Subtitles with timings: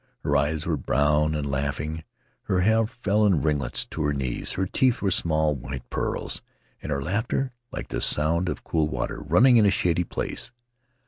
[0.23, 2.03] Her eyes were brown and laughing,
[2.45, 6.41] her hair fell in ringlets to her knees, her teeth were small white pearls,
[6.81, 10.51] and her laughter like the sound of cool water running in a shady place.